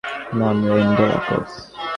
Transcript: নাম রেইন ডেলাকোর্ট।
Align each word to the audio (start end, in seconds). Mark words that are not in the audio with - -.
নাম 0.39 0.57
রেইন 0.69 0.89
ডেলাকোর্ট। 0.97 1.49